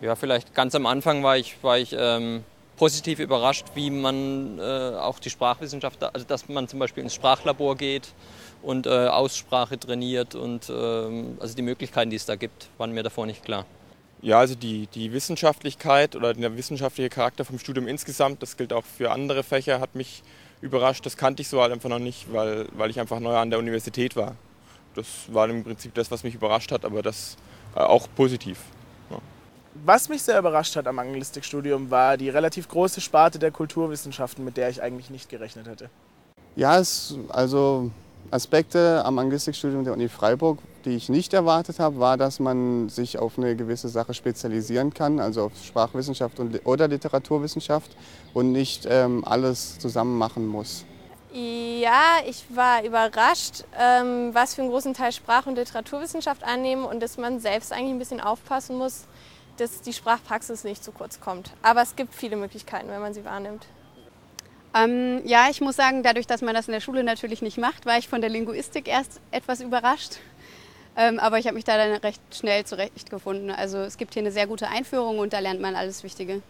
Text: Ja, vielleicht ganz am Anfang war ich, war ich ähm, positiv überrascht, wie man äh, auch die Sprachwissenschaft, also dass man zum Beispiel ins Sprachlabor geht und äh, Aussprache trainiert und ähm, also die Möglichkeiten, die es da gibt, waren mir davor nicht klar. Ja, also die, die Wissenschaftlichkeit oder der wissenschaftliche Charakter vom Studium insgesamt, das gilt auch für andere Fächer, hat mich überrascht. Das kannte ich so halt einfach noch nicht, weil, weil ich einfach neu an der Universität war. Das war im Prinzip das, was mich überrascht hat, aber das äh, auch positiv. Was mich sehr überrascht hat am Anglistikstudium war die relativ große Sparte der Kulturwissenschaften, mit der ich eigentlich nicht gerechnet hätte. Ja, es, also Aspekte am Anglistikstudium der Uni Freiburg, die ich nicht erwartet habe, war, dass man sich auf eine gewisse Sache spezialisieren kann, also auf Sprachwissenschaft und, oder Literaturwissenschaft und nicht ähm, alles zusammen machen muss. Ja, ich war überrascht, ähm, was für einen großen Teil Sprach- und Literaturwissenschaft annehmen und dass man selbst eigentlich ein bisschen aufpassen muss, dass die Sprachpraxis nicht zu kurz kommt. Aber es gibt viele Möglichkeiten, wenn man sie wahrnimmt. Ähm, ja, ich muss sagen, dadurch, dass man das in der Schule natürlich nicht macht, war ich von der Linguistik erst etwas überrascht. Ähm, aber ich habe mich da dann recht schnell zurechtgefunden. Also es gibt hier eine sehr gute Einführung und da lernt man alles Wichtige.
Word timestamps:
Ja, 0.00 0.14
vielleicht 0.14 0.54
ganz 0.54 0.74
am 0.74 0.86
Anfang 0.86 1.22
war 1.24 1.36
ich, 1.36 1.56
war 1.62 1.78
ich 1.78 1.94
ähm, 1.98 2.44
positiv 2.76 3.18
überrascht, 3.18 3.66
wie 3.74 3.90
man 3.90 4.58
äh, 4.58 4.62
auch 4.96 5.18
die 5.18 5.30
Sprachwissenschaft, 5.30 6.02
also 6.02 6.24
dass 6.24 6.48
man 6.48 6.68
zum 6.68 6.78
Beispiel 6.78 7.02
ins 7.02 7.14
Sprachlabor 7.14 7.76
geht 7.76 8.14
und 8.62 8.86
äh, 8.86 9.08
Aussprache 9.08 9.78
trainiert 9.78 10.36
und 10.36 10.70
ähm, 10.70 11.36
also 11.40 11.56
die 11.56 11.62
Möglichkeiten, 11.62 12.10
die 12.10 12.16
es 12.16 12.26
da 12.26 12.36
gibt, 12.36 12.68
waren 12.78 12.92
mir 12.92 13.02
davor 13.02 13.26
nicht 13.26 13.44
klar. 13.44 13.66
Ja, 14.22 14.38
also 14.38 14.54
die, 14.54 14.86
die 14.86 15.12
Wissenschaftlichkeit 15.12 16.16
oder 16.16 16.34
der 16.34 16.56
wissenschaftliche 16.56 17.08
Charakter 17.08 17.44
vom 17.44 17.58
Studium 17.58 17.86
insgesamt, 17.86 18.42
das 18.42 18.56
gilt 18.56 18.72
auch 18.72 18.84
für 18.84 19.10
andere 19.10 19.42
Fächer, 19.42 19.80
hat 19.80 19.94
mich 19.94 20.22
überrascht. 20.60 21.06
Das 21.06 21.16
kannte 21.16 21.42
ich 21.42 21.48
so 21.48 21.60
halt 21.60 21.72
einfach 21.72 21.88
noch 21.88 22.00
nicht, 22.00 22.32
weil, 22.32 22.66
weil 22.72 22.90
ich 22.90 22.98
einfach 22.98 23.20
neu 23.20 23.36
an 23.36 23.50
der 23.50 23.58
Universität 23.58 24.16
war. 24.16 24.34
Das 24.94 25.06
war 25.28 25.48
im 25.48 25.62
Prinzip 25.62 25.94
das, 25.94 26.10
was 26.10 26.24
mich 26.24 26.34
überrascht 26.34 26.72
hat, 26.72 26.84
aber 26.84 27.02
das 27.02 27.36
äh, 27.76 27.80
auch 27.80 28.08
positiv. 28.16 28.58
Was 29.84 30.08
mich 30.08 30.22
sehr 30.22 30.38
überrascht 30.38 30.76
hat 30.76 30.86
am 30.86 30.98
Anglistikstudium 30.98 31.90
war 31.90 32.16
die 32.16 32.28
relativ 32.28 32.68
große 32.68 33.00
Sparte 33.00 33.38
der 33.38 33.50
Kulturwissenschaften, 33.50 34.44
mit 34.44 34.56
der 34.56 34.68
ich 34.68 34.82
eigentlich 34.82 35.10
nicht 35.10 35.28
gerechnet 35.28 35.66
hätte. 35.66 35.90
Ja, 36.56 36.78
es, 36.78 37.16
also 37.28 37.90
Aspekte 38.30 39.04
am 39.04 39.18
Anglistikstudium 39.18 39.84
der 39.84 39.92
Uni 39.92 40.08
Freiburg, 40.08 40.58
die 40.84 40.96
ich 40.96 41.08
nicht 41.08 41.32
erwartet 41.32 41.78
habe, 41.78 41.98
war, 41.98 42.16
dass 42.16 42.40
man 42.40 42.88
sich 42.88 43.18
auf 43.18 43.38
eine 43.38 43.56
gewisse 43.56 43.88
Sache 43.88 44.12
spezialisieren 44.12 44.92
kann, 44.92 45.20
also 45.20 45.44
auf 45.44 45.52
Sprachwissenschaft 45.64 46.38
und, 46.38 46.66
oder 46.66 46.88
Literaturwissenschaft 46.88 47.96
und 48.34 48.52
nicht 48.52 48.86
ähm, 48.90 49.24
alles 49.24 49.78
zusammen 49.78 50.18
machen 50.18 50.46
muss. 50.46 50.84
Ja, 51.32 52.16
ich 52.26 52.44
war 52.54 52.84
überrascht, 52.84 53.64
ähm, 53.78 54.30
was 54.32 54.54
für 54.54 54.62
einen 54.62 54.70
großen 54.70 54.94
Teil 54.94 55.12
Sprach- 55.12 55.46
und 55.46 55.56
Literaturwissenschaft 55.56 56.42
annehmen 56.42 56.84
und 56.84 57.00
dass 57.00 57.18
man 57.18 57.38
selbst 57.38 57.72
eigentlich 57.72 57.92
ein 57.92 57.98
bisschen 57.98 58.20
aufpassen 58.20 58.76
muss, 58.76 59.04
dass 59.60 59.80
die 59.80 59.92
Sprachpraxis 59.92 60.64
nicht 60.64 60.82
zu 60.82 60.92
kurz 60.92 61.20
kommt. 61.20 61.52
Aber 61.62 61.82
es 61.82 61.96
gibt 61.96 62.14
viele 62.14 62.36
Möglichkeiten, 62.36 62.88
wenn 62.88 63.00
man 63.00 63.14
sie 63.14 63.24
wahrnimmt. 63.24 63.66
Ähm, 64.74 65.22
ja, 65.24 65.46
ich 65.50 65.60
muss 65.60 65.76
sagen, 65.76 66.02
dadurch, 66.02 66.26
dass 66.26 66.42
man 66.42 66.54
das 66.54 66.68
in 66.68 66.72
der 66.72 66.80
Schule 66.80 67.02
natürlich 67.02 67.42
nicht 67.42 67.58
macht, 67.58 67.86
war 67.86 67.98
ich 67.98 68.08
von 68.08 68.20
der 68.20 68.30
Linguistik 68.30 68.86
erst 68.86 69.20
etwas 69.30 69.60
überrascht. 69.60 70.16
Ähm, 70.96 71.18
aber 71.18 71.38
ich 71.38 71.46
habe 71.46 71.54
mich 71.54 71.64
da 71.64 71.76
dann 71.76 71.96
recht 71.96 72.20
schnell 72.34 72.64
zurechtgefunden. 72.64 73.50
Also 73.50 73.78
es 73.78 73.98
gibt 73.98 74.14
hier 74.14 74.22
eine 74.22 74.32
sehr 74.32 74.46
gute 74.46 74.68
Einführung 74.68 75.18
und 75.18 75.32
da 75.32 75.38
lernt 75.38 75.60
man 75.60 75.76
alles 75.76 76.02
Wichtige. 76.02 76.42